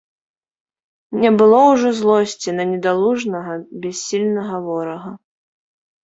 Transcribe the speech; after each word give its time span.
Не 1.23 1.29
было 1.41 1.57
ўжо 1.71 1.91
злосці 1.99 2.49
на 2.59 2.65
недалужнага, 2.71 3.53
бяссільнага 3.83 4.55
ворага. 4.69 5.11